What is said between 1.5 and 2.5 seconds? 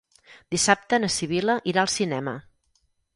irà al cinema.